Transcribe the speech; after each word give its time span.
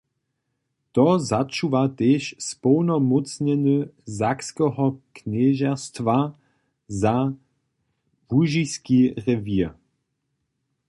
To 0.97 1.03
začuwa 1.31 1.83
tež 1.99 2.23
społnomócnjeny 2.51 3.77
sakskeho 4.17 4.85
knježerstwa 5.17 6.17
za 7.01 7.15
łužiski 8.33 8.99
rewěr. 9.25 9.69